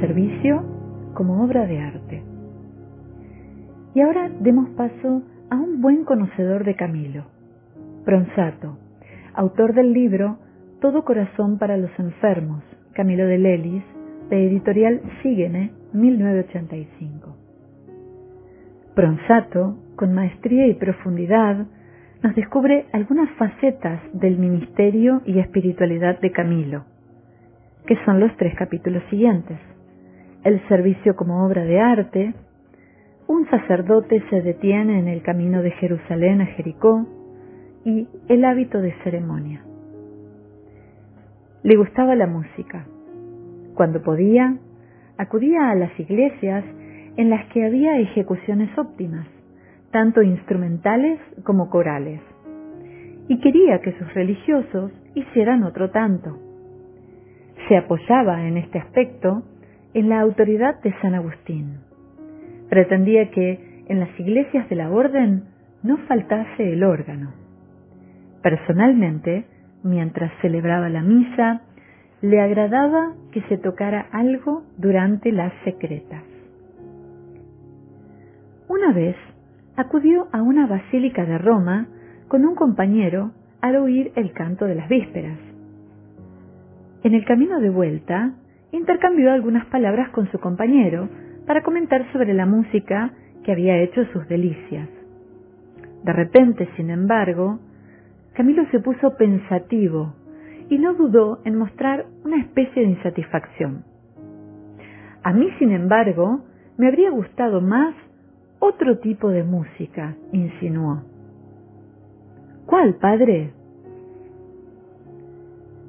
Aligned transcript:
servicio 0.00 0.64
como 1.14 1.44
obra 1.44 1.66
de 1.66 1.78
arte. 1.78 2.22
Y 3.94 4.00
ahora 4.00 4.30
demos 4.40 4.68
paso 4.70 5.22
a 5.50 5.56
un 5.56 5.80
buen 5.80 6.04
conocedor 6.04 6.64
de 6.64 6.76
Camilo, 6.76 7.24
Pronsato, 8.04 8.78
autor 9.34 9.74
del 9.74 9.92
libro 9.92 10.38
Todo 10.80 11.04
Corazón 11.04 11.58
para 11.58 11.76
los 11.76 11.90
Enfermos, 11.98 12.62
Camilo 12.92 13.26
de 13.26 13.38
Lelis, 13.38 13.84
de 14.30 14.46
editorial 14.46 15.00
Sígueme, 15.22 15.72
1985. 15.92 17.36
Pronsato, 18.94 19.76
con 19.96 20.14
maestría 20.14 20.66
y 20.66 20.74
profundidad, 20.74 21.66
nos 22.22 22.34
descubre 22.34 22.86
algunas 22.92 23.30
facetas 23.32 24.00
del 24.12 24.38
ministerio 24.38 25.22
y 25.24 25.38
espiritualidad 25.38 26.20
de 26.20 26.30
Camilo, 26.30 26.84
que 27.86 27.96
son 28.04 28.20
los 28.20 28.36
tres 28.36 28.54
capítulos 28.56 29.02
siguientes. 29.10 29.58
El 30.44 30.66
servicio 30.68 31.16
como 31.16 31.44
obra 31.44 31.64
de 31.64 31.80
arte, 31.80 32.34
un 33.26 33.48
sacerdote 33.50 34.22
se 34.30 34.42
detiene 34.42 34.98
en 34.98 35.08
el 35.08 35.22
camino 35.22 35.62
de 35.62 35.70
Jerusalén 35.72 36.40
a 36.40 36.46
Jericó 36.46 37.06
y 37.84 38.08
el 38.28 38.44
hábito 38.44 38.80
de 38.80 38.94
ceremonia. 39.04 39.62
Le 41.62 41.76
gustaba 41.76 42.14
la 42.14 42.26
música. 42.26 42.86
Cuando 43.74 44.02
podía, 44.02 44.56
acudía 45.18 45.70
a 45.70 45.74
las 45.74 45.98
iglesias 46.00 46.64
en 47.16 47.30
las 47.30 47.46
que 47.52 47.64
había 47.64 47.98
ejecuciones 47.98 48.76
óptimas 48.78 49.26
tanto 49.90 50.22
instrumentales 50.22 51.18
como 51.44 51.68
corales, 51.68 52.20
y 53.28 53.40
quería 53.40 53.80
que 53.80 53.92
sus 53.98 54.12
religiosos 54.14 54.92
hicieran 55.14 55.64
otro 55.64 55.90
tanto. 55.90 56.38
Se 57.68 57.76
apoyaba 57.76 58.46
en 58.46 58.56
este 58.56 58.78
aspecto 58.78 59.42
en 59.94 60.08
la 60.08 60.20
autoridad 60.20 60.80
de 60.82 60.94
San 61.00 61.14
Agustín. 61.14 61.78
Pretendía 62.68 63.30
que 63.30 63.84
en 63.88 64.00
las 64.00 64.20
iglesias 64.20 64.68
de 64.68 64.76
la 64.76 64.90
orden 64.90 65.44
no 65.82 65.96
faltase 66.08 66.72
el 66.72 66.84
órgano. 66.84 67.32
Personalmente, 68.42 69.46
mientras 69.82 70.32
celebraba 70.40 70.88
la 70.88 71.02
misa, 71.02 71.62
le 72.22 72.40
agradaba 72.40 73.14
que 73.32 73.42
se 73.42 73.58
tocara 73.58 74.06
algo 74.12 74.62
durante 74.76 75.32
las 75.32 75.52
secretas. 75.64 76.22
Una 78.68 78.92
vez 78.92 79.16
acudió 79.76 80.28
a 80.32 80.42
una 80.42 80.66
basílica 80.66 81.24
de 81.24 81.38
Roma 81.38 81.88
con 82.28 82.44
un 82.44 82.54
compañero 82.54 83.32
al 83.60 83.76
oír 83.76 84.12
el 84.14 84.32
canto 84.32 84.66
de 84.66 84.74
las 84.74 84.88
vísperas. 84.88 85.38
En 87.02 87.14
el 87.14 87.24
camino 87.24 87.60
de 87.60 87.70
vuelta, 87.70 88.34
intercambió 88.72 89.32
algunas 89.32 89.66
palabras 89.66 90.10
con 90.10 90.30
su 90.30 90.38
compañero 90.38 91.08
para 91.46 91.62
comentar 91.62 92.10
sobre 92.12 92.34
la 92.34 92.46
música 92.46 93.12
que 93.44 93.52
había 93.52 93.78
hecho 93.78 94.04
sus 94.12 94.28
delicias. 94.28 94.88
De 96.04 96.12
repente, 96.12 96.68
sin 96.76 96.90
embargo, 96.90 97.58
Camilo 98.34 98.64
se 98.70 98.80
puso 98.80 99.16
pensativo 99.16 100.14
y 100.68 100.78
no 100.78 100.94
dudó 100.94 101.40
en 101.44 101.58
mostrar 101.58 102.06
una 102.24 102.38
especie 102.38 102.82
de 102.82 102.90
insatisfacción. 102.90 103.84
A 105.22 105.32
mí, 105.32 105.50
sin 105.58 105.72
embargo, 105.72 106.42
me 106.78 106.86
habría 106.88 107.10
gustado 107.10 107.60
más 107.60 107.94
otro 108.60 108.98
tipo 108.98 109.28
de 109.28 109.42
música, 109.42 110.14
insinuó. 110.32 111.02
¿Cuál, 112.66 112.94
padre? 112.94 113.52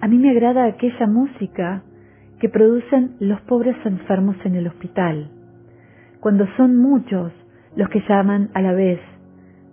A 0.02 0.08
mí 0.08 0.18
me 0.18 0.32
agrada 0.32 0.66
aquella 0.66 1.06
música 1.06 1.84
que 2.42 2.50
producen 2.50 3.18
los 3.20 3.40
pobres 3.42 3.78
enfermos 3.86 4.36
en 4.46 4.56
el 4.56 4.66
hospital, 4.66 5.30
cuando 6.20 6.48
son 6.58 6.76
muchos 6.76 7.32
los 7.76 7.88
que 7.90 8.02
llaman 8.10 8.50
a 8.56 8.64
la 8.64 8.74
vez, 8.74 9.00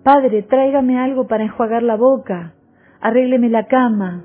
Padre, 0.02 0.42
tráigame 0.42 0.98
algo 0.98 1.26
para 1.26 1.44
enjuagar 1.44 1.82
la 1.82 1.96
boca, 1.96 2.52
arrégleme 3.00 3.48
la 3.48 3.66
cama, 3.68 4.22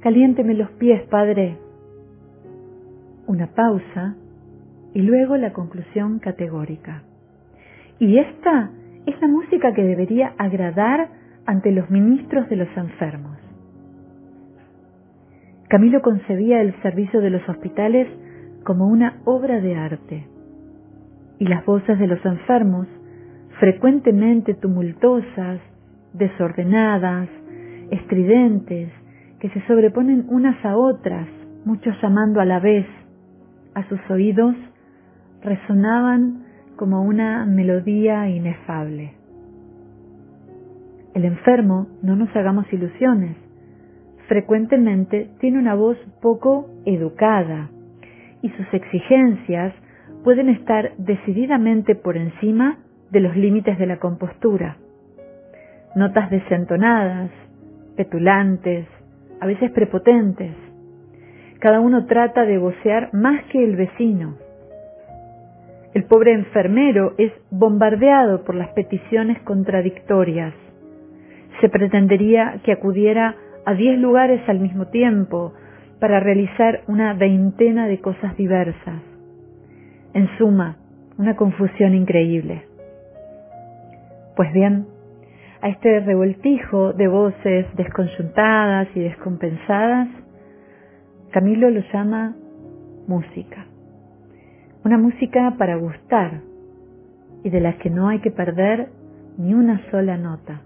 caliénteme 0.00 0.54
los 0.54 0.70
pies, 0.78 1.02
Padre. 1.08 1.58
Una 3.26 3.48
pausa 3.48 4.14
y 4.94 5.02
luego 5.02 5.36
la 5.36 5.52
conclusión 5.52 6.20
categórica. 6.20 7.02
Y 7.98 8.18
esta 8.18 8.70
es 9.06 9.20
la 9.20 9.26
música 9.26 9.74
que 9.74 9.82
debería 9.82 10.34
agradar 10.38 11.08
ante 11.46 11.72
los 11.72 11.90
ministros 11.90 12.48
de 12.48 12.56
los 12.56 12.68
enfermos. 12.76 13.35
Camilo 15.68 16.00
concebía 16.00 16.60
el 16.60 16.80
servicio 16.82 17.20
de 17.20 17.30
los 17.30 17.48
hospitales 17.48 18.06
como 18.64 18.86
una 18.86 19.20
obra 19.24 19.60
de 19.60 19.74
arte, 19.74 20.26
y 21.38 21.46
las 21.46 21.64
voces 21.64 21.98
de 21.98 22.06
los 22.06 22.24
enfermos, 22.24 22.86
frecuentemente 23.58 24.54
tumultuosas, 24.54 25.60
desordenadas, 26.12 27.28
estridentes, 27.90 28.90
que 29.40 29.50
se 29.50 29.60
sobreponen 29.66 30.26
unas 30.28 30.64
a 30.64 30.76
otras, 30.76 31.26
muchos 31.64 31.94
llamando 32.00 32.40
a 32.40 32.44
la 32.44 32.60
vez, 32.60 32.86
a 33.74 33.82
sus 33.88 34.00
oídos 34.08 34.54
resonaban 35.42 36.44
como 36.76 37.02
una 37.02 37.44
melodía 37.44 38.28
inefable. 38.28 39.14
El 41.14 41.24
enfermo, 41.24 41.86
no 42.02 42.16
nos 42.16 42.34
hagamos 42.36 42.70
ilusiones, 42.72 43.36
frecuentemente 44.28 45.30
tiene 45.40 45.58
una 45.58 45.74
voz 45.74 45.96
poco 46.20 46.68
educada 46.84 47.70
y 48.42 48.50
sus 48.50 48.72
exigencias 48.72 49.74
pueden 50.24 50.48
estar 50.48 50.92
decididamente 50.98 51.94
por 51.94 52.16
encima 52.16 52.78
de 53.10 53.20
los 53.20 53.36
límites 53.36 53.78
de 53.78 53.86
la 53.86 53.98
compostura. 53.98 54.76
Notas 55.94 56.30
desentonadas, 56.30 57.30
petulantes, 57.96 58.86
a 59.40 59.46
veces 59.46 59.70
prepotentes. 59.70 60.54
Cada 61.60 61.80
uno 61.80 62.06
trata 62.06 62.44
de 62.44 62.58
vocear 62.58 63.14
más 63.14 63.42
que 63.44 63.64
el 63.64 63.76
vecino 63.76 64.36
el 65.96 66.04
pobre 66.04 66.34
enfermero 66.34 67.14
es 67.16 67.32
bombardeado 67.50 68.44
por 68.44 68.54
las 68.54 68.68
peticiones 68.74 69.40
contradictorias. 69.44 70.52
Se 71.62 71.70
pretendería 71.70 72.60
que 72.64 72.72
acudiera 72.72 73.34
a 73.66 73.74
diez 73.74 73.98
lugares 73.98 74.40
al 74.48 74.60
mismo 74.60 74.86
tiempo 74.86 75.52
para 75.98 76.20
realizar 76.20 76.82
una 76.86 77.14
veintena 77.14 77.88
de 77.88 78.00
cosas 78.00 78.36
diversas. 78.36 79.02
En 80.14 80.28
suma, 80.38 80.76
una 81.18 81.34
confusión 81.34 81.94
increíble. 81.94 82.64
Pues 84.36 84.52
bien, 84.52 84.86
a 85.60 85.68
este 85.68 86.00
revoltijo 86.00 86.92
de 86.92 87.08
voces 87.08 87.66
desconjuntadas 87.76 88.88
y 88.94 89.00
descompensadas, 89.00 90.08
Camilo 91.32 91.68
lo 91.68 91.80
llama 91.92 92.36
música. 93.08 93.66
Una 94.84 94.96
música 94.96 95.54
para 95.58 95.74
gustar 95.76 96.40
y 97.42 97.50
de 97.50 97.60
la 97.60 97.78
que 97.78 97.90
no 97.90 98.08
hay 98.08 98.20
que 98.20 98.30
perder 98.30 98.90
ni 99.38 99.54
una 99.54 99.80
sola 99.90 100.16
nota. 100.16 100.60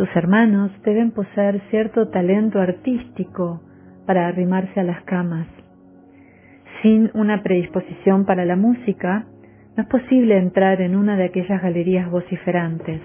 Sus 0.00 0.08
hermanos 0.16 0.70
deben 0.82 1.10
poseer 1.10 1.60
cierto 1.68 2.08
talento 2.08 2.58
artístico 2.58 3.60
para 4.06 4.28
arrimarse 4.28 4.80
a 4.80 4.82
las 4.82 5.02
camas. 5.02 5.46
Sin 6.80 7.10
una 7.12 7.42
predisposición 7.42 8.24
para 8.24 8.46
la 8.46 8.56
música, 8.56 9.26
no 9.76 9.82
es 9.82 9.88
posible 9.90 10.38
entrar 10.38 10.80
en 10.80 10.96
una 10.96 11.18
de 11.18 11.24
aquellas 11.24 11.60
galerías 11.60 12.10
vociferantes. 12.10 13.02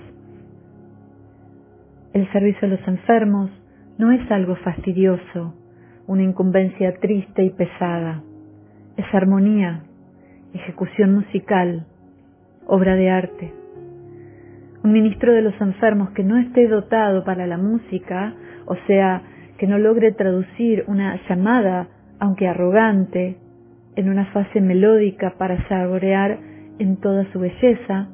El 2.13 2.31
servicio 2.31 2.65
a 2.65 2.71
los 2.71 2.87
enfermos 2.87 3.51
no 3.97 4.13
es 4.13 4.31
algo 4.31 4.55
fastidioso, 4.55 5.53
una 6.07 6.23
incumbencia 6.23 6.93
triste 7.01 7.43
y 7.43 7.49
pesada 7.49 8.23
es 8.95 9.05
armonía, 9.13 9.81
ejecución 10.53 11.13
musical, 11.13 11.87
obra 12.67 12.95
de 12.95 13.09
arte. 13.09 13.64
Un 14.85 14.91
ministro 14.91 15.33
de 15.33 15.41
los 15.41 15.59
enfermos 15.59 16.11
que 16.11 16.23
no 16.23 16.37
esté 16.37 16.67
dotado 16.67 17.23
para 17.23 17.47
la 17.47 17.57
música, 17.57 18.35
o 18.67 18.75
sea, 18.85 19.23
que 19.57 19.65
no 19.65 19.79
logre 19.79 20.11
traducir 20.11 20.83
una 20.85 21.19
llamada, 21.27 21.87
aunque 22.19 22.47
arrogante, 22.47 23.37
en 23.95 24.09
una 24.09 24.25
fase 24.27 24.61
melódica 24.61 25.39
para 25.39 25.67
saborear 25.67 26.37
en 26.77 26.97
toda 26.97 27.25
su 27.31 27.39
belleza, 27.39 28.09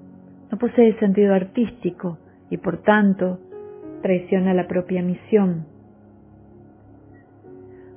no 0.49 0.57
posee 0.57 0.97
sentido 0.99 1.33
artístico 1.33 2.19
y 2.49 2.55
por 2.55 2.77
tanto 2.83 3.41
traiciona 4.01 4.53
la 4.53 4.69
propia 4.69 5.01
misión. 5.01 5.65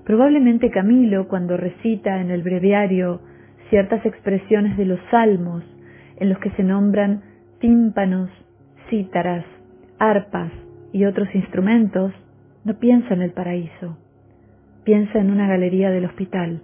Probablemente 0.04 0.70
Camilo, 0.70 1.28
cuando 1.28 1.56
recita 1.56 2.20
en 2.20 2.32
el 2.32 2.42
breviario 2.42 3.20
ciertas 3.70 4.04
expresiones 4.04 4.76
de 4.76 4.86
los 4.86 4.98
salmos 5.12 5.62
en 6.16 6.28
los 6.28 6.38
que 6.38 6.50
se 6.50 6.64
nombran 6.64 7.22
tímpanos, 7.60 8.30
cítaras, 8.90 9.44
arpas 9.98 10.50
y 10.92 11.04
otros 11.04 11.28
instrumentos, 11.34 12.12
no 12.64 12.74
piensa 12.78 13.14
en 13.14 13.22
el 13.22 13.32
paraíso, 13.32 13.98
piensa 14.84 15.18
en 15.18 15.30
una 15.30 15.48
galería 15.48 15.90
del 15.90 16.06
hospital. 16.06 16.62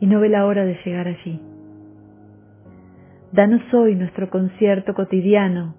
y 0.00 0.06
no 0.06 0.20
ve 0.20 0.28
la 0.28 0.46
hora 0.46 0.64
de 0.64 0.78
llegar 0.84 1.08
allí. 1.08 1.40
Danos 3.32 3.62
hoy 3.74 3.96
nuestro 3.96 4.30
concierto 4.30 4.94
cotidiano, 4.94 5.74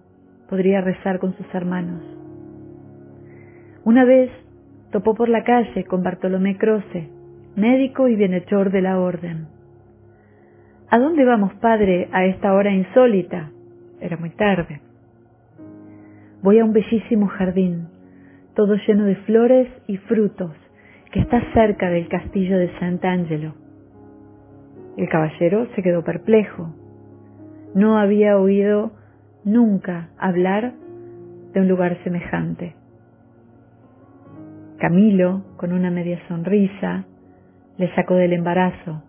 podría 0.49 0.81
rezar 0.81 1.19
con 1.19 1.37
sus 1.37 1.45
hermanos. 1.53 2.03
Una 3.85 4.03
vez 4.03 4.29
topó 4.91 5.15
por 5.15 5.29
la 5.29 5.43
calle 5.43 5.85
con 5.85 6.03
Bartolomé 6.03 6.57
Croce, 6.57 7.09
médico 7.55 8.07
y 8.07 8.15
bienhechor 8.15 8.71
de 8.71 8.81
la 8.81 8.99
orden. 8.99 9.47
¿A 10.89 10.99
dónde 10.99 11.23
vamos, 11.23 11.53
padre, 11.55 12.09
a 12.11 12.25
esta 12.25 12.53
hora 12.53 12.71
insólita? 12.71 13.51
Era 14.01 14.17
muy 14.17 14.31
tarde. 14.31 14.81
Voy 16.41 16.59
a 16.59 16.63
un 16.63 16.71
bellísimo 16.71 17.27
jardín, 17.27 17.89
todo 18.55 18.75
lleno 18.87 19.03
de 19.03 19.17
flores 19.17 19.67
y 19.87 19.97
frutos, 19.97 20.51
que 21.11 21.19
está 21.19 21.41
cerca 21.53 21.89
del 21.89 22.07
castillo 22.07 22.57
de 22.57 22.71
Sant'Angelo. 22.79 23.55
El 24.95 25.09
caballero 25.09 25.67
se 25.75 25.83
quedó 25.83 26.01
perplejo. 26.05 26.73
No 27.75 27.97
había 27.97 28.37
oído 28.37 28.93
nunca 29.43 30.11
hablar 30.17 30.75
de 31.53 31.59
un 31.59 31.67
lugar 31.67 31.97
semejante. 32.05 32.73
Camilo, 34.77 35.43
con 35.57 35.73
una 35.73 35.91
media 35.91 36.19
sonrisa, 36.29 37.03
le 37.77 37.93
sacó 37.95 38.15
del 38.15 38.31
embarazo, 38.31 39.03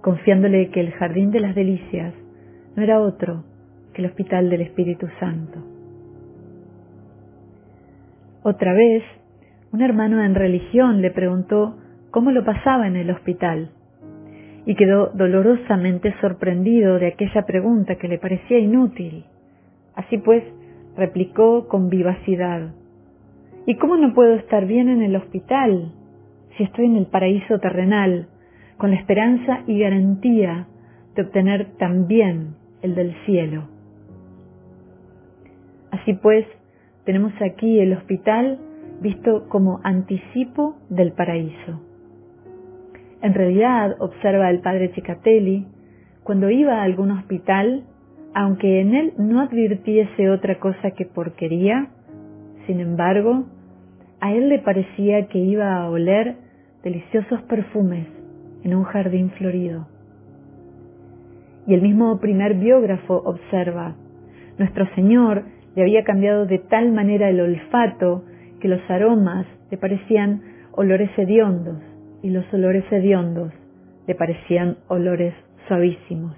confiándole 0.00 0.70
que 0.70 0.80
el 0.80 0.92
Jardín 0.92 1.32
de 1.32 1.40
las 1.40 1.54
Delicias 1.54 2.14
no 2.76 2.82
era 2.82 3.00
otro 3.00 3.44
que 3.92 4.00
el 4.00 4.08
Hospital 4.08 4.48
del 4.48 4.62
Espíritu 4.62 5.06
Santo. 5.20 5.75
Otra 8.48 8.74
vez, 8.74 9.02
un 9.72 9.82
hermano 9.82 10.22
en 10.22 10.36
religión 10.36 11.02
le 11.02 11.10
preguntó 11.10 11.78
cómo 12.12 12.30
lo 12.30 12.44
pasaba 12.44 12.86
en 12.86 12.94
el 12.94 13.10
hospital 13.10 13.70
y 14.64 14.76
quedó 14.76 15.08
dolorosamente 15.14 16.14
sorprendido 16.20 17.00
de 17.00 17.08
aquella 17.08 17.44
pregunta 17.44 17.96
que 17.96 18.06
le 18.06 18.18
parecía 18.18 18.60
inútil. 18.60 19.24
Así 19.96 20.18
pues, 20.18 20.44
replicó 20.96 21.66
con 21.66 21.88
vivacidad, 21.90 22.68
¿Y 23.66 23.74
cómo 23.78 23.96
no 23.96 24.14
puedo 24.14 24.36
estar 24.36 24.64
bien 24.64 24.90
en 24.90 25.02
el 25.02 25.16
hospital 25.16 25.90
si 26.56 26.62
estoy 26.62 26.84
en 26.84 26.94
el 26.94 27.06
paraíso 27.06 27.58
terrenal, 27.58 28.28
con 28.78 28.92
la 28.92 28.96
esperanza 28.96 29.64
y 29.66 29.80
garantía 29.80 30.68
de 31.16 31.22
obtener 31.22 31.72
también 31.78 32.54
el 32.80 32.94
del 32.94 33.12
cielo? 33.24 33.64
Así 35.90 36.12
pues, 36.14 36.46
tenemos 37.06 37.32
aquí 37.40 37.78
el 37.78 37.94
hospital 37.94 38.58
visto 39.00 39.48
como 39.48 39.80
anticipo 39.84 40.76
del 40.90 41.12
paraíso. 41.12 41.80
En 43.22 43.32
realidad, 43.32 43.96
observa 44.00 44.50
el 44.50 44.60
padre 44.60 44.92
Cicatelli, 44.94 45.66
cuando 46.24 46.50
iba 46.50 46.80
a 46.80 46.82
algún 46.82 47.12
hospital, 47.12 47.84
aunque 48.34 48.80
en 48.80 48.94
él 48.94 49.12
no 49.16 49.40
advirtiese 49.40 50.28
otra 50.28 50.58
cosa 50.58 50.90
que 50.90 51.06
porquería, 51.06 51.88
sin 52.66 52.80
embargo, 52.80 53.44
a 54.20 54.32
él 54.32 54.48
le 54.48 54.58
parecía 54.58 55.28
que 55.28 55.38
iba 55.38 55.76
a 55.76 55.88
oler 55.88 56.36
deliciosos 56.82 57.40
perfumes 57.42 58.06
en 58.64 58.74
un 58.74 58.82
jardín 58.82 59.30
florido. 59.30 59.86
Y 61.68 61.74
el 61.74 61.82
mismo 61.82 62.18
primer 62.18 62.54
biógrafo 62.54 63.22
observa, 63.24 63.94
nuestro 64.58 64.86
Señor 64.94 65.44
le 65.76 65.82
había 65.82 66.04
cambiado 66.04 66.46
de 66.46 66.58
tal 66.58 66.90
manera 66.90 67.28
el 67.28 67.40
olfato 67.40 68.24
que 68.60 68.68
los 68.68 68.80
aromas 68.90 69.46
le 69.70 69.76
parecían 69.76 70.40
olores 70.72 71.10
hediondos 71.18 71.78
y 72.22 72.30
los 72.30 72.50
olores 72.52 72.84
hediondos 72.90 73.52
le 74.06 74.14
parecían 74.14 74.78
olores 74.88 75.34
suavísimos. 75.68 76.34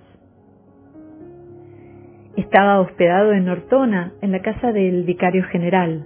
Estaba 2.37 2.81
hospedado 2.81 3.33
en 3.33 3.49
Ortona, 3.49 4.13
en 4.23 4.33
la 4.33 4.41
casa 4.41 4.73
del 4.73 5.05
vicario 5.05 5.45
general. 5.45 6.05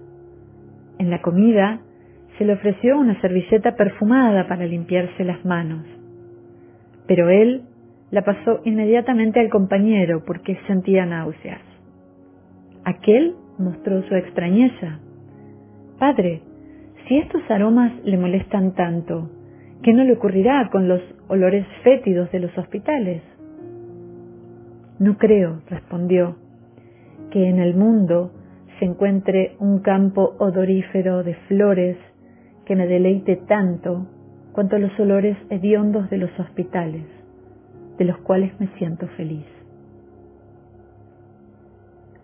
En 0.99 1.11
la 1.11 1.23
comida 1.23 1.81
se 2.37 2.45
le 2.45 2.53
ofreció 2.53 2.99
una 2.99 3.19
servilleta 3.21 3.77
perfumada 3.77 4.47
para 4.47 4.67
limpiarse 4.67 5.25
las 5.25 5.43
manos, 5.45 5.85
pero 7.07 7.31
él 7.31 7.63
la 8.11 8.23
pasó 8.23 8.61
inmediatamente 8.65 9.41
al 9.41 9.49
compañero 9.49 10.23
porque 10.25 10.59
sentía 10.67 11.07
náuseas. 11.07 11.72
Aquel 12.85 13.37
mostró 13.59 14.03
su 14.03 14.15
extrañeza. 14.15 14.99
Padre, 15.99 16.43
si 17.07 17.19
estos 17.19 17.43
aromas 17.49 17.93
le 18.05 18.17
molestan 18.17 18.75
tanto, 18.75 19.31
¿qué 19.83 19.93
no 19.93 20.03
le 20.03 20.15
ocurrirá 20.15 20.69
con 20.71 20.89
los 20.89 21.01
olores 21.29 21.67
fétidos 21.85 22.31
de 22.33 22.41
los 22.41 22.57
hospitales? 22.59 23.23
No 24.99 25.17
creo, 25.17 25.63
respondió, 25.69 26.37
que 27.31 27.49
en 27.49 27.61
el 27.61 27.75
mundo 27.75 28.33
se 28.79 28.85
encuentre 28.85 29.57
un 29.61 29.81
campo 29.81 30.35
odorífero 30.39 31.23
de 31.23 31.35
flores 31.49 31.97
que 32.67 32.77
me 32.77 32.87
deleite 32.87 33.37
tanto 33.37 34.07
cuanto 34.53 34.79
los 34.79 34.99
olores 34.99 35.37
hediondos 35.51 36.11
de 36.11 36.19
los 36.19 36.31
hospitales, 36.39 37.05
de 37.99 38.05
los 38.05 38.19
cuales 38.19 38.59
me 38.61 38.69
siento 38.79 39.07
feliz. 39.17 39.47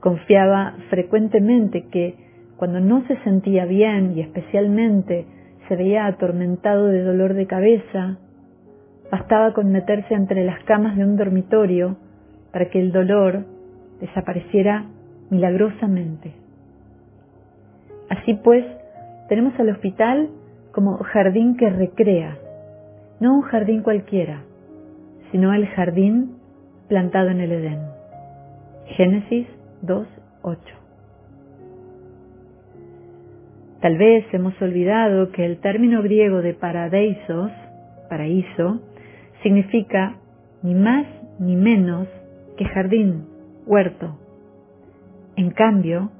Confiaba 0.01 0.77
frecuentemente 0.91 1.87
que 1.89 2.15
cuando 2.57 2.81
no 2.81 3.07
se 3.07 3.17
sentía 3.23 3.65
bien 3.65 4.17
y 4.17 4.21
especialmente 4.21 5.27
se 5.69 5.77
veía 5.77 6.07
atormentado 6.07 6.87
de 6.87 7.03
dolor 7.03 7.35
de 7.35 7.47
cabeza, 7.47 8.19
bastaba 9.11 9.53
con 9.55 9.71
meterse 9.73 10.15
entre 10.15 10.45
las 10.45 10.63
camas 10.65 10.97
de 10.97 11.05
un 11.05 11.17
dormitorio 11.17 11.97
para 12.53 12.71
que 12.71 12.81
el 12.81 12.93
dolor 12.93 13.45
desapareciera 14.01 14.87
milagrosamente. 15.31 16.33
Así 18.09 18.35
pues, 18.35 18.65
tenemos 19.29 19.59
al 19.59 19.71
hospital 19.71 20.31
como 20.73 20.99
jardín 20.99 21.57
que 21.57 21.69
recrea, 21.69 22.39
no 23.21 23.35
un 23.35 23.43
jardín 23.43 23.83
cualquiera, 23.83 24.43
sino 25.31 25.53
el 25.53 25.67
jardín 25.67 26.37
plantado 26.89 27.31
en 27.31 27.41
el 27.41 27.53
Edén. 27.53 27.81
Génesis 28.97 29.47
2.8. 29.83 30.59
Tal 33.81 33.97
vez 33.97 34.25
hemos 34.33 34.61
olvidado 34.61 35.31
que 35.31 35.45
el 35.45 35.59
término 35.59 36.03
griego 36.03 36.43
de 36.43 36.55
paradeisos, 36.55 37.53
paraíso, 38.09 38.81
significa 39.43 40.17
ni 40.63 40.75
más 40.75 41.07
ni 41.39 41.55
menos 41.55 42.09
que 42.57 42.65
jardín, 42.65 43.27
huerto. 43.67 44.19
En 45.37 45.51
cambio, 45.51 46.11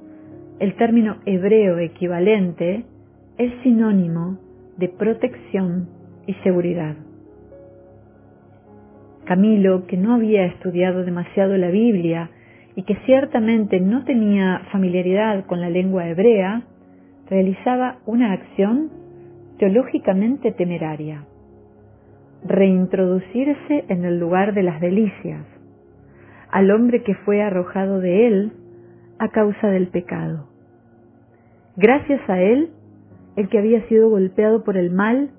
el 0.59 0.75
término 0.75 1.17
hebreo 1.25 1.79
equivalente 1.79 2.85
es 3.37 3.51
sinónimo 3.63 4.39
de 4.77 4.87
protección 4.87 5.89
y 6.25 6.33
seguridad. 6.35 6.95
Camilo, 9.25 9.85
que 9.85 9.97
no 9.97 10.15
había 10.15 10.45
estudiado 10.45 11.03
demasiado 11.03 11.57
la 11.57 11.69
Biblia 11.69 12.29
y 12.79 12.83
que 12.83 12.95
ciertamente 13.05 13.81
no 13.81 14.05
tenía 14.05 14.61
familiaridad 14.71 15.45
con 15.47 15.59
la 15.59 15.69
lengua 15.69 16.07
hebrea, 16.07 16.63
realizaba 17.29 17.97
una 18.05 18.31
acción 18.31 18.89
teológicamente 19.57 20.53
temeraria, 20.53 21.25
reintroducirse 22.45 23.83
en 23.89 24.05
el 24.05 24.17
lugar 24.17 24.53
de 24.53 24.63
las 24.63 24.79
delicias, 24.79 25.45
al 26.49 26.71
hombre 26.71 27.03
que 27.03 27.15
fue 27.15 27.41
arrojado 27.41 27.99
de 27.99 28.27
él 28.27 28.53
a 29.17 29.27
causa 29.27 29.67
del 29.67 29.89
pecado. 29.89 30.47
Gracias 31.75 32.21
a 32.29 32.39
él, 32.39 32.69
el 33.35 33.49
que 33.49 33.59
había 33.59 33.85
sido 33.89 34.09
golpeado 34.09 34.63
por 34.63 34.77
el 34.77 34.89
mal 34.89 35.31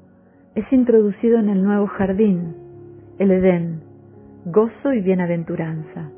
es 0.56 0.70
introducido 0.70 1.38
en 1.38 1.48
el 1.48 1.64
nuevo 1.64 1.86
jardín, 1.86 2.54
el 3.18 3.30
Edén, 3.30 3.80
gozo 4.44 4.92
y 4.92 5.00
bienaventuranza, 5.00 6.10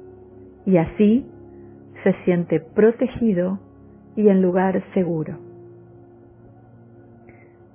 y 0.66 0.76
así 0.76 1.26
se 2.02 2.12
siente 2.24 2.60
protegido 2.60 3.58
y 4.16 4.28
en 4.28 4.42
lugar 4.42 4.82
seguro. 4.94 5.38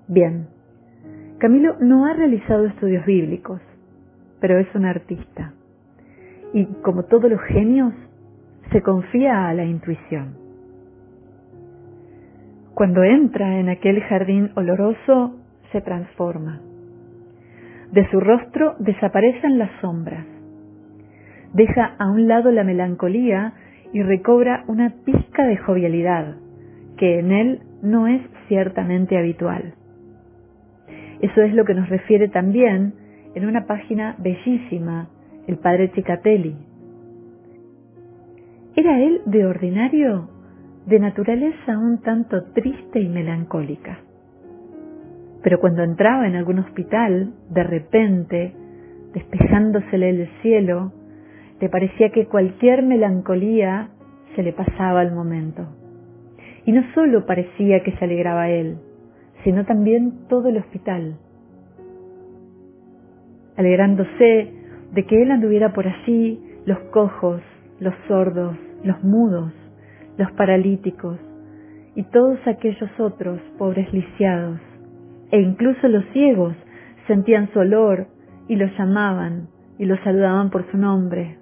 Bien, 0.07 0.47
Camilo 1.37 1.75
no 1.79 2.05
ha 2.05 2.13
realizado 2.13 2.65
estudios 2.65 3.05
bíblicos, 3.05 3.61
pero 4.39 4.57
es 4.57 4.67
un 4.73 4.85
artista, 4.85 5.53
y 6.53 6.65
como 6.81 7.03
todos 7.03 7.29
los 7.29 7.41
genios, 7.41 7.93
se 8.71 8.81
confía 8.81 9.47
a 9.47 9.53
la 9.53 9.65
intuición. 9.65 10.35
Cuando 12.73 13.03
entra 13.03 13.59
en 13.59 13.69
aquel 13.69 14.01
jardín 14.01 14.51
oloroso, 14.55 15.35
se 15.71 15.81
transforma. 15.81 16.61
De 17.91 18.09
su 18.11 18.19
rostro 18.19 18.75
desaparecen 18.79 19.57
las 19.57 19.71
sombras. 19.81 20.25
Deja 21.53 21.95
a 21.97 22.09
un 22.09 22.27
lado 22.27 22.51
la 22.51 22.63
melancolía 22.63 23.53
y 23.93 24.01
recobra 24.03 24.63
una 24.67 24.93
pizca 25.05 25.45
de 25.45 25.57
jovialidad, 25.57 26.35
que 26.97 27.19
en 27.19 27.31
él 27.31 27.59
no 27.81 28.07
es 28.07 28.21
ciertamente 28.47 29.17
habitual. 29.17 29.73
Eso 31.21 31.41
es 31.41 31.53
lo 31.53 31.65
que 31.65 31.73
nos 31.73 31.89
refiere 31.89 32.27
también 32.27 32.93
en 33.33 33.45
una 33.45 33.65
página 33.65 34.15
bellísima 34.19 35.09
el 35.47 35.57
padre 35.57 35.89
Cicatelli. 35.95 36.55
Era 38.75 38.99
él 38.99 39.21
de 39.25 39.45
ordinario 39.45 40.29
de 40.85 40.99
naturaleza 40.99 41.77
un 41.77 42.01
tanto 42.01 42.43
triste 42.53 42.99
y 42.99 43.09
melancólica. 43.09 43.99
Pero 45.43 45.59
cuando 45.59 45.83
entraba 45.83 46.27
en 46.27 46.35
algún 46.35 46.59
hospital, 46.59 47.33
de 47.49 47.63
repente, 47.63 48.53
despejándosele 49.13 50.09
el 50.09 50.29
cielo, 50.41 50.93
le 51.59 51.69
parecía 51.69 52.09
que 52.11 52.27
cualquier 52.27 52.83
melancolía 52.83 53.89
se 54.35 54.43
le 54.43 54.53
pasaba 54.53 55.01
al 55.01 55.13
momento. 55.13 55.67
Y 56.65 56.71
no 56.71 56.83
solo 56.93 57.25
parecía 57.25 57.81
que 57.83 57.93
se 57.93 58.05
alegraba 58.05 58.49
él, 58.49 58.77
sino 59.43 59.65
también 59.65 60.27
todo 60.27 60.49
el 60.49 60.57
hospital, 60.57 61.15
alegrándose 63.55 64.53
de 64.93 65.05
que 65.05 65.21
él 65.21 65.31
anduviera 65.31 65.73
por 65.73 65.87
allí, 65.87 66.39
los 66.65 66.79
cojos, 66.91 67.41
los 67.79 67.93
sordos, 68.07 68.55
los 68.83 69.03
mudos, 69.03 69.53
los 70.17 70.31
paralíticos 70.33 71.17
y 71.95 72.03
todos 72.03 72.39
aquellos 72.45 72.89
otros 72.99 73.39
pobres 73.57 73.91
lisiados, 73.93 74.59
e 75.31 75.39
incluso 75.39 75.87
los 75.87 76.05
ciegos 76.13 76.55
sentían 77.07 77.49
su 77.53 77.59
olor 77.59 78.07
y 78.47 78.55
los 78.55 78.69
llamaban 78.77 79.47
y 79.79 79.85
los 79.85 79.99
saludaban 80.01 80.49
por 80.49 80.69
su 80.71 80.77
nombre. 80.77 81.37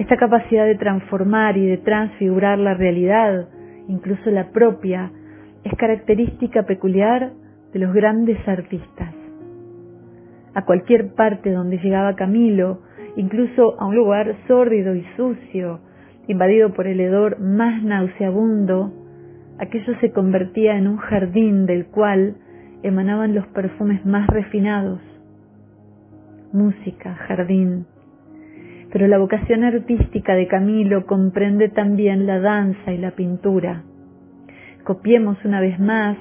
Esta 0.00 0.16
capacidad 0.16 0.64
de 0.64 0.76
transformar 0.76 1.58
y 1.58 1.66
de 1.66 1.76
transfigurar 1.76 2.58
la 2.58 2.72
realidad, 2.72 3.50
incluso 3.86 4.30
la 4.30 4.50
propia, 4.50 5.12
es 5.62 5.74
característica 5.76 6.62
peculiar 6.62 7.32
de 7.74 7.78
los 7.78 7.92
grandes 7.92 8.38
artistas. 8.48 9.14
A 10.54 10.64
cualquier 10.64 11.12
parte 11.12 11.50
donde 11.50 11.76
llegaba 11.76 12.16
Camilo, 12.16 12.80
incluso 13.16 13.78
a 13.78 13.84
un 13.84 13.94
lugar 13.94 14.36
sórdido 14.48 14.94
y 14.94 15.04
sucio, 15.18 15.80
invadido 16.28 16.72
por 16.72 16.86
el 16.86 16.98
hedor 16.98 17.38
más 17.38 17.82
nauseabundo, 17.82 18.94
aquello 19.58 20.00
se 20.00 20.12
convertía 20.12 20.78
en 20.78 20.88
un 20.88 20.96
jardín 20.96 21.66
del 21.66 21.84
cual 21.84 22.36
emanaban 22.82 23.34
los 23.34 23.46
perfumes 23.48 24.06
más 24.06 24.26
refinados. 24.28 25.02
Música, 26.54 27.16
jardín. 27.16 27.84
Pero 28.92 29.06
la 29.06 29.18
vocación 29.18 29.64
artística 29.64 30.34
de 30.34 30.48
Camilo 30.48 31.06
comprende 31.06 31.68
también 31.68 32.26
la 32.26 32.40
danza 32.40 32.92
y 32.92 32.98
la 32.98 33.12
pintura. 33.12 33.84
Copiemos 34.84 35.44
una 35.44 35.60
vez 35.60 35.78
más 35.78 36.16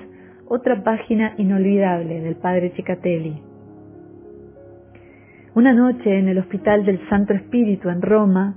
otra 0.47 0.83
página 0.83 1.33
inolvidable 1.37 2.21
del 2.21 2.35
padre 2.35 2.71
Cicatelli. 2.75 3.41
Una 5.55 5.73
noche 5.73 6.17
en 6.17 6.27
el 6.27 6.37
Hospital 6.37 6.85
del 6.85 6.99
Santo 7.09 7.33
Espíritu 7.33 7.89
en 7.89 8.01
Roma, 8.01 8.55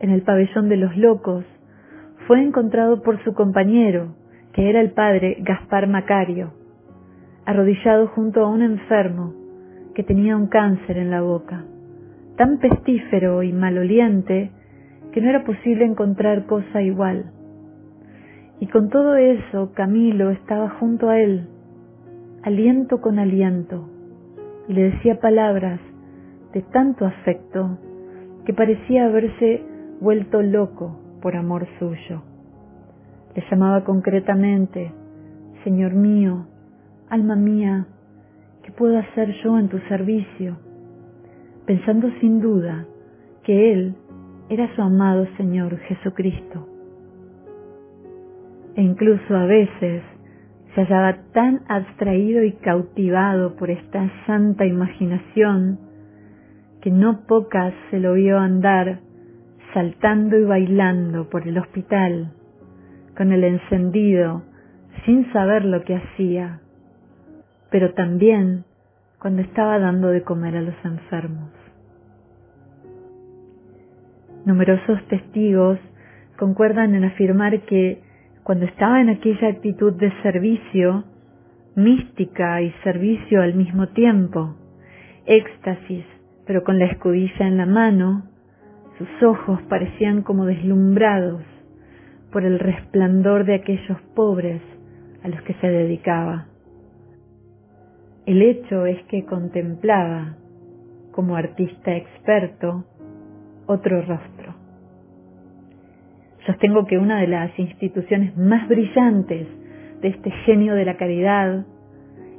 en 0.00 0.10
el 0.10 0.22
pabellón 0.22 0.68
de 0.68 0.76
los 0.76 0.96
locos, 0.96 1.44
fue 2.26 2.42
encontrado 2.42 3.02
por 3.02 3.22
su 3.24 3.34
compañero, 3.34 4.14
que 4.52 4.68
era 4.68 4.80
el 4.80 4.92
padre 4.92 5.38
Gaspar 5.40 5.86
Macario, 5.88 6.52
arrodillado 7.44 8.08
junto 8.08 8.44
a 8.44 8.48
un 8.48 8.62
enfermo 8.62 9.34
que 9.94 10.02
tenía 10.02 10.36
un 10.36 10.46
cáncer 10.46 10.98
en 10.98 11.10
la 11.10 11.20
boca, 11.20 11.64
tan 12.36 12.58
pestífero 12.58 13.42
y 13.42 13.52
maloliente 13.52 14.50
que 15.12 15.20
no 15.20 15.28
era 15.28 15.44
posible 15.44 15.84
encontrar 15.84 16.46
cosa 16.46 16.82
igual. 16.82 17.32
Y 18.60 18.66
con 18.68 18.88
todo 18.88 19.16
eso 19.16 19.72
Camilo 19.74 20.30
estaba 20.30 20.70
junto 20.70 21.08
a 21.08 21.18
él, 21.18 21.48
aliento 22.42 23.00
con 23.00 23.18
aliento, 23.18 23.88
y 24.68 24.72
le 24.74 24.90
decía 24.90 25.20
palabras 25.20 25.80
de 26.52 26.62
tanto 26.62 27.04
afecto 27.06 27.78
que 28.44 28.52
parecía 28.52 29.06
haberse 29.06 29.62
vuelto 30.00 30.42
loco 30.42 30.98
por 31.20 31.36
amor 31.36 31.66
suyo. 31.78 32.22
Le 33.34 33.42
llamaba 33.50 33.84
concretamente, 33.84 34.92
Señor 35.64 35.94
mío, 35.94 36.46
alma 37.08 37.36
mía, 37.36 37.86
¿qué 38.62 38.72
puedo 38.72 38.98
hacer 38.98 39.32
yo 39.42 39.58
en 39.58 39.68
tu 39.68 39.78
servicio? 39.88 40.58
Pensando 41.72 42.10
sin 42.20 42.42
duda 42.42 42.84
que 43.44 43.72
Él 43.72 43.94
era 44.50 44.68
su 44.76 44.82
amado 44.82 45.26
Señor 45.38 45.78
Jesucristo. 45.78 46.68
E 48.76 48.82
incluso 48.82 49.34
a 49.34 49.46
veces 49.46 50.02
se 50.74 50.82
hallaba 50.82 51.16
tan 51.32 51.62
abstraído 51.68 52.44
y 52.44 52.52
cautivado 52.52 53.56
por 53.56 53.70
esta 53.70 54.06
santa 54.26 54.66
imaginación 54.66 55.78
que 56.82 56.90
no 56.90 57.26
pocas 57.26 57.72
se 57.90 58.00
lo 58.00 58.12
vio 58.12 58.38
andar 58.38 59.00
saltando 59.72 60.36
y 60.36 60.44
bailando 60.44 61.30
por 61.30 61.48
el 61.48 61.56
hospital, 61.56 62.34
con 63.16 63.32
el 63.32 63.44
encendido, 63.44 64.42
sin 65.06 65.32
saber 65.32 65.64
lo 65.64 65.82
que 65.84 65.96
hacía, 65.96 66.60
pero 67.70 67.94
también 67.94 68.66
cuando 69.18 69.40
estaba 69.40 69.78
dando 69.78 70.08
de 70.08 70.22
comer 70.22 70.54
a 70.58 70.60
los 70.60 70.74
enfermos. 70.84 71.61
Numerosos 74.44 75.06
testigos 75.08 75.78
concuerdan 76.36 76.94
en 76.94 77.04
afirmar 77.04 77.60
que 77.62 78.02
cuando 78.42 78.66
estaba 78.66 79.00
en 79.00 79.08
aquella 79.08 79.48
actitud 79.48 79.92
de 79.92 80.12
servicio, 80.22 81.04
mística 81.76 82.60
y 82.60 82.72
servicio 82.82 83.40
al 83.40 83.54
mismo 83.54 83.88
tiempo, 83.88 84.56
éxtasis, 85.26 86.04
pero 86.46 86.64
con 86.64 86.78
la 86.78 86.86
escudilla 86.86 87.46
en 87.46 87.56
la 87.56 87.66
mano, 87.66 88.24
sus 88.98 89.22
ojos 89.22 89.60
parecían 89.68 90.22
como 90.22 90.44
deslumbrados 90.44 91.42
por 92.32 92.44
el 92.44 92.58
resplandor 92.58 93.44
de 93.44 93.54
aquellos 93.54 94.00
pobres 94.14 94.60
a 95.22 95.28
los 95.28 95.40
que 95.42 95.54
se 95.54 95.68
dedicaba. 95.68 96.46
El 98.26 98.42
hecho 98.42 98.86
es 98.86 99.02
que 99.04 99.24
contemplaba, 99.24 100.36
como 101.12 101.36
artista 101.36 101.94
experto, 101.94 102.84
otro 103.66 104.02
rostro. 104.02 104.54
Sostengo 106.46 106.86
que 106.86 106.98
una 106.98 107.20
de 107.20 107.28
las 107.28 107.56
instituciones 107.58 108.36
más 108.36 108.68
brillantes 108.68 109.46
de 110.00 110.08
este 110.08 110.30
genio 110.44 110.74
de 110.74 110.84
la 110.84 110.96
caridad 110.96 111.64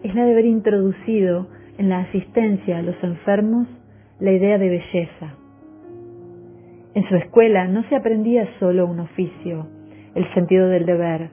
es 0.04 0.14
la 0.14 0.26
de 0.26 0.34
haber 0.34 0.46
introducido 0.46 1.48
en 1.78 1.90
la 1.90 2.00
asistencia 2.00 2.80
a 2.80 2.82
los 2.82 3.02
enfermos 3.02 3.68
la 4.20 4.32
idea 4.32 4.58
de 4.58 4.70
belleza. 4.70 5.36
En 6.94 7.08
su 7.08 7.16
escuela 7.16 7.68
no 7.68 7.84
se 7.90 7.96
aprendía 7.96 8.48
solo 8.60 8.86
un 8.86 9.00
oficio, 9.00 9.68
el 10.16 10.32
sentido 10.34 10.68
del 10.68 10.86
deber, 10.86 11.30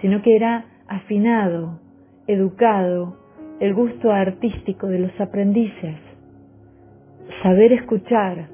sino 0.00 0.22
que 0.22 0.36
era 0.36 0.66
afinado, 0.86 1.80
educado, 2.26 3.16
el 3.58 3.74
gusto 3.74 4.12
artístico 4.12 4.86
de 4.86 5.00
los 5.00 5.20
aprendices, 5.20 5.96
saber 7.42 7.72
escuchar, 7.72 8.48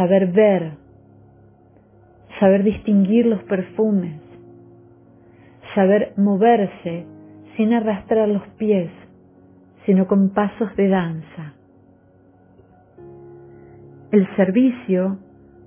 saber 0.00 0.32
ver, 0.32 0.72
saber 2.38 2.62
distinguir 2.62 3.26
los 3.26 3.42
perfumes, 3.42 4.20
saber 5.74 6.14
moverse 6.16 7.04
sin 7.56 7.74
arrastrar 7.74 8.28
los 8.28 8.46
pies, 8.56 8.90
sino 9.84 10.06
con 10.06 10.30
pasos 10.30 10.74
de 10.76 10.88
danza 10.88 11.54
el 14.12 14.26
servicio 14.36 15.18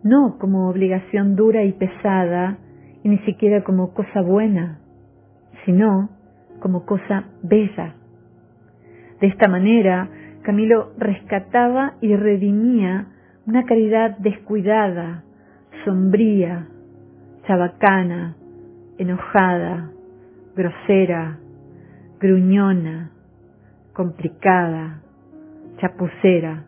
no 0.03 0.37
como 0.37 0.69
obligación 0.69 1.35
dura 1.35 1.63
y 1.63 1.71
pesada 1.71 2.57
y 3.03 3.09
ni 3.09 3.17
siquiera 3.19 3.63
como 3.63 3.93
cosa 3.93 4.21
buena, 4.21 4.79
sino 5.65 6.09
como 6.59 6.85
cosa 6.85 7.25
bella. 7.41 7.95
De 9.21 9.27
esta 9.27 9.47
manera, 9.47 10.09
Camilo 10.41 10.91
rescataba 10.97 11.93
y 12.01 12.15
redimía 12.15 13.07
una 13.45 13.65
caridad 13.65 14.17
descuidada, 14.19 15.23
sombría, 15.85 16.67
chabacana, 17.45 18.35
enojada, 18.97 19.91
grosera, 20.55 21.39
gruñona, 22.19 23.11
complicada, 23.93 25.01
chapucera 25.77 26.65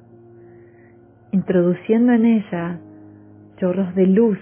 introduciendo 1.35 2.13
en 2.13 2.25
ella 2.25 2.79
chorros 3.57 3.93
de 3.93 4.07
luz, 4.07 4.39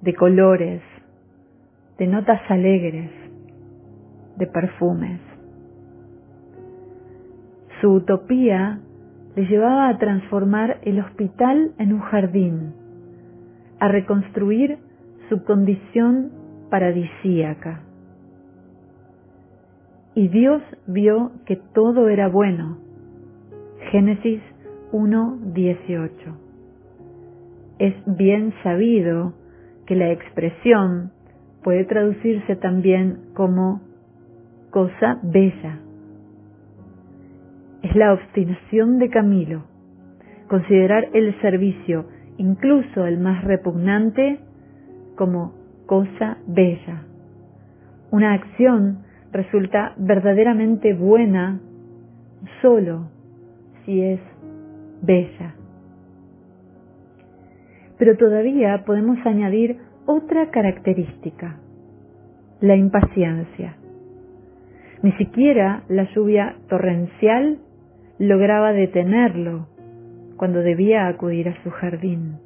de 0.00 0.14
colores, 0.14 0.80
de 1.98 2.06
notas 2.06 2.40
alegres, 2.48 3.10
de 4.36 4.46
perfumes. 4.46 5.20
Su 7.80 7.92
utopía 7.92 8.80
le 9.38 9.46
llevaba 9.46 9.88
a 9.88 9.98
transformar 9.98 10.78
el 10.82 10.98
hospital 11.00 11.72
en 11.78 11.92
un 11.92 12.00
jardín, 12.00 12.74
a 13.78 13.88
reconstruir 13.88 14.78
su 15.28 15.44
condición 15.44 16.30
paradisíaca. 16.70 17.82
y 20.18 20.26
Dios 20.26 20.60
vio 20.88 21.30
que 21.46 21.54
todo 21.54 22.08
era 22.08 22.26
bueno. 22.28 22.78
Génesis 23.92 24.40
1.18. 24.90 26.10
Es 27.78 27.94
bien 28.04 28.52
sabido 28.64 29.34
que 29.86 29.94
la 29.94 30.10
expresión 30.10 31.12
puede 31.62 31.84
traducirse 31.84 32.56
también 32.56 33.30
como 33.34 33.80
cosa 34.70 35.20
bella. 35.22 35.78
Es 37.82 37.94
la 37.94 38.12
obstinación 38.12 38.98
de 38.98 39.08
Camilo, 39.08 39.62
considerar 40.48 41.08
el 41.12 41.40
servicio, 41.40 42.06
incluso 42.36 43.06
el 43.06 43.18
más 43.18 43.44
repugnante, 43.44 44.40
como 45.16 45.52
cosa 45.86 46.38
bella. 46.46 47.02
Una 48.10 48.34
acción 48.34 49.04
resulta 49.32 49.94
verdaderamente 49.96 50.94
buena 50.94 51.60
solo 52.62 53.08
si 53.84 54.00
es 54.02 54.20
bella. 55.02 55.54
Pero 57.98 58.16
todavía 58.16 58.84
podemos 58.84 59.18
añadir 59.24 59.78
otra 60.06 60.50
característica, 60.50 61.56
la 62.60 62.76
impaciencia. 62.76 63.76
Ni 65.02 65.12
siquiera 65.12 65.82
la 65.88 66.04
lluvia 66.14 66.56
torrencial 66.68 67.58
lograba 68.18 68.72
detenerlo 68.72 69.68
cuando 70.36 70.60
debía 70.60 71.06
acudir 71.06 71.48
a 71.48 71.62
su 71.62 71.70
jardín. 71.70 72.38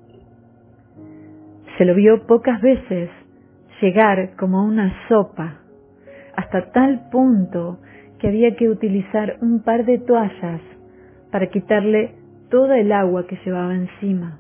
Se 1.79 1.85
lo 1.85 1.95
vio 1.95 2.27
pocas 2.27 2.61
veces 2.61 3.11
llegar 3.81 4.37
como 4.37 4.65
una 4.65 4.95
sopa, 5.09 5.59
hasta 6.37 6.73
tal 6.73 7.09
punto 7.11 7.79
que 8.19 8.29
había 8.29 8.55
que 8.55 8.69
utilizar 8.69 9.37
un 9.41 9.63
par 9.63 9.85
de 9.85 9.99
toallas 9.99 10.61
para 11.31 11.49
quitarle 11.49 12.15
toda 12.51 12.79
el 12.79 12.93
agua 12.93 13.27
que 13.27 13.39
llevaba 13.45 13.75
encima. 13.75 14.39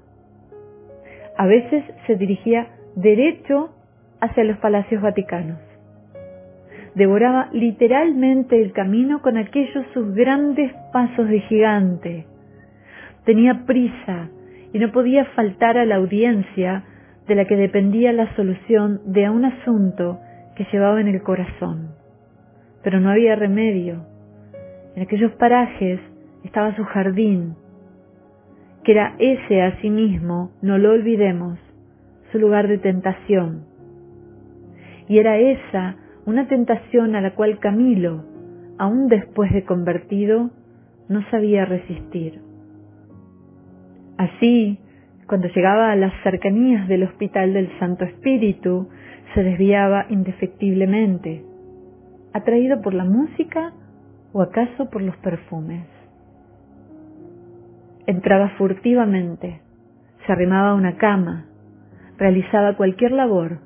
A 1.36 1.46
veces 1.46 1.82
se 2.06 2.16
dirigía 2.16 2.68
derecho 2.94 3.74
hacia 4.20 4.44
los 4.44 4.58
palacios 4.58 5.02
vaticanos. 5.02 5.58
Devoraba 6.94 7.48
literalmente 7.52 8.60
el 8.60 8.72
camino 8.72 9.22
con 9.22 9.38
aquellos 9.38 9.86
sus 9.94 10.14
grandes 10.14 10.72
pasos 10.92 11.28
de 11.28 11.40
gigante. 11.40 12.26
Tenía 13.24 13.64
prisa 13.64 14.28
y 14.72 14.78
no 14.78 14.92
podía 14.92 15.24
faltar 15.26 15.78
a 15.78 15.86
la 15.86 15.96
audiencia 15.96 16.84
de 17.26 17.34
la 17.34 17.46
que 17.46 17.56
dependía 17.56 18.12
la 18.12 18.34
solución 18.36 19.00
de 19.06 19.30
un 19.30 19.44
asunto 19.44 20.18
que 20.56 20.66
llevaba 20.72 21.00
en 21.00 21.08
el 21.08 21.22
corazón. 21.22 21.92
Pero 22.82 23.00
no 23.00 23.10
había 23.10 23.36
remedio. 23.36 24.04
En 24.94 25.02
aquellos 25.02 25.32
parajes 25.32 26.00
estaba 26.44 26.76
su 26.76 26.84
jardín, 26.84 27.54
que 28.84 28.92
era 28.92 29.14
ese 29.18 29.62
a 29.62 29.80
sí 29.80 29.88
mismo, 29.88 30.50
no 30.60 30.76
lo 30.76 30.90
olvidemos, 30.90 31.58
su 32.32 32.38
lugar 32.38 32.68
de 32.68 32.78
tentación. 32.78 33.64
Y 35.08 35.18
era 35.18 35.38
esa 35.38 35.96
una 36.26 36.46
tentación 36.48 37.16
a 37.16 37.20
la 37.20 37.34
cual 37.34 37.58
Camilo, 37.58 38.24
aún 38.78 39.08
después 39.08 39.52
de 39.52 39.64
convertido, 39.64 40.50
no 41.08 41.22
sabía 41.30 41.64
resistir. 41.64 42.40
Así, 44.18 44.78
cuando 45.26 45.48
llegaba 45.48 45.90
a 45.90 45.96
las 45.96 46.12
cercanías 46.22 46.88
del 46.88 47.04
hospital 47.04 47.54
del 47.54 47.70
Santo 47.78 48.04
Espíritu, 48.04 48.88
se 49.34 49.42
desviaba 49.42 50.06
indefectiblemente, 50.10 51.44
atraído 52.32 52.80
por 52.82 52.94
la 52.94 53.04
música 53.04 53.72
o 54.32 54.42
acaso 54.42 54.90
por 54.90 55.02
los 55.02 55.16
perfumes. 55.16 55.86
Entraba 58.06 58.50
furtivamente, 58.58 59.60
se 60.26 60.32
arrimaba 60.32 60.70
a 60.70 60.74
una 60.74 60.96
cama, 60.96 61.46
realizaba 62.18 62.76
cualquier 62.76 63.12
labor 63.12 63.58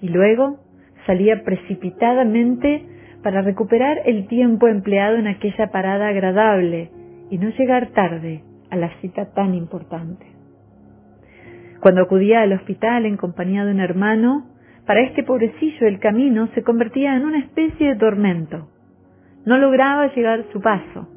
y 0.00 0.08
luego 0.08 0.60
salía 1.06 1.44
precipitadamente 1.44 2.86
para 3.22 3.42
recuperar 3.42 4.02
el 4.04 4.26
tiempo 4.26 4.68
empleado 4.68 5.16
en 5.16 5.26
aquella 5.26 5.68
parada 5.68 6.08
agradable 6.08 6.90
y 7.30 7.38
no 7.38 7.50
llegar 7.50 7.88
tarde 7.88 8.42
a 8.70 8.76
la 8.76 8.90
cita 9.00 9.32
tan 9.32 9.54
importante. 9.54 10.26
Cuando 11.80 12.02
acudía 12.02 12.42
al 12.42 12.52
hospital 12.52 13.06
en 13.06 13.16
compañía 13.16 13.64
de 13.64 13.72
un 13.72 13.80
hermano, 13.80 14.46
para 14.86 15.00
este 15.00 15.22
pobrecillo 15.22 15.86
el 15.86 15.98
camino 15.98 16.48
se 16.54 16.62
convertía 16.62 17.16
en 17.16 17.24
una 17.24 17.38
especie 17.38 17.88
de 17.88 17.96
tormento. 17.96 18.68
No 19.44 19.58
lograba 19.58 20.12
llegar 20.14 20.44
su 20.52 20.60
paso. 20.60 21.08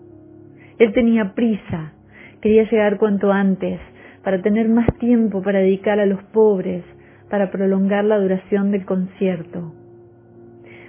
Él 0.79 0.93
tenía 0.93 1.33
prisa, 1.33 1.93
quería 2.41 2.69
llegar 2.69 2.97
cuanto 2.97 3.31
antes, 3.31 3.79
para 4.23 4.41
tener 4.41 4.67
más 4.67 4.87
tiempo 4.97 5.41
para 5.41 5.59
dedicar 5.59 5.99
a 5.99 6.05
los 6.05 6.21
pobres, 6.23 6.83
para 7.29 7.51
prolongar 7.51 8.05
la 8.05 8.19
duración 8.19 8.71
del 8.71 8.85
concierto. 8.85 9.73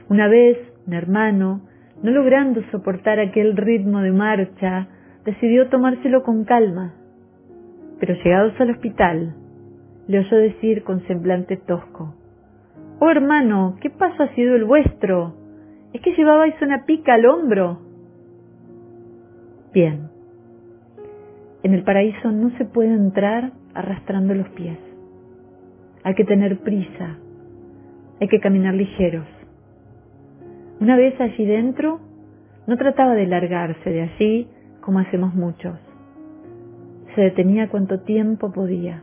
Una 0.08 0.28
vez, 0.28 0.58
un 0.86 0.94
hermano, 0.94 1.62
no 2.02 2.10
logrando 2.10 2.62
soportar 2.70 3.18
aquel 3.18 3.56
ritmo 3.56 4.00
de 4.00 4.12
marcha, 4.12 4.88
decidió 5.24 5.68
tomárselo 5.68 6.22
con 6.22 6.44
calma. 6.44 6.94
Pero 7.98 8.14
llegados 8.14 8.52
al 8.60 8.70
hospital, 8.70 9.34
le 10.06 10.20
oyó 10.20 10.36
decir 10.36 10.84
con 10.84 11.06
semblante 11.06 11.56
tosco, 11.56 12.14
Oh 12.98 13.10
hermano, 13.10 13.76
¿qué 13.80 13.90
paso 13.90 14.22
ha 14.22 14.34
sido 14.34 14.56
el 14.56 14.64
vuestro? 14.64 15.34
¿Es 15.92 16.00
que 16.00 16.14
llevabais 16.14 16.54
una 16.62 16.84
pica 16.86 17.14
al 17.14 17.26
hombro? 17.26 17.80
Bien, 19.74 20.08
en 21.62 21.74
el 21.74 21.82
paraíso 21.82 22.30
no 22.30 22.56
se 22.56 22.64
puede 22.64 22.94
entrar 22.94 23.52
arrastrando 23.74 24.34
los 24.34 24.48
pies. 24.50 24.78
Hay 26.06 26.14
que 26.14 26.24
tener 26.24 26.60
prisa, 26.60 27.18
hay 28.20 28.28
que 28.28 28.38
caminar 28.38 28.74
ligeros. 28.74 29.26
Una 30.78 30.96
vez 30.96 31.20
allí 31.20 31.44
dentro, 31.44 31.98
no 32.68 32.76
trataba 32.76 33.14
de 33.14 33.26
largarse 33.26 33.90
de 33.90 34.02
allí 34.02 34.48
como 34.82 35.00
hacemos 35.00 35.34
muchos. 35.34 35.76
Se 37.16 37.22
detenía 37.22 37.70
cuanto 37.70 38.02
tiempo 38.02 38.52
podía. 38.52 39.02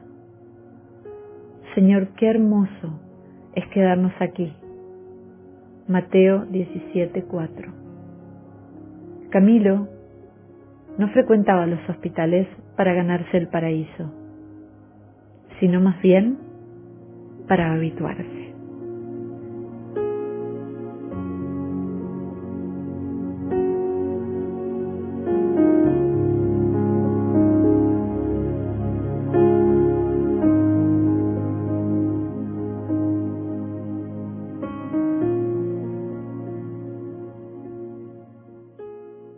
Señor, 1.76 2.08
qué 2.16 2.30
hermoso 2.30 3.02
es 3.54 3.68
quedarnos 3.68 4.14
aquí. 4.22 4.54
Mateo 5.90 6.46
17:4. 6.46 7.74
Camilo 9.30 9.90
no 10.98 11.10
frecuentaba 11.10 11.66
los 11.66 11.82
hospitales 11.90 12.48
para 12.78 12.94
ganarse 12.94 13.36
el 13.36 13.50
paraíso, 13.50 14.10
sino 15.60 15.82
más 15.82 16.02
bien 16.02 16.53
para 17.48 17.74
habituarse. 17.74 18.43